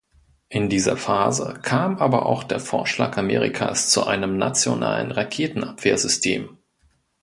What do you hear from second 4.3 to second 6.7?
nationalen Raketenabwehrsystem.